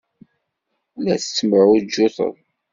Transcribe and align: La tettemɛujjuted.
La 1.03 1.15
tettemɛujjuted. 1.21 2.35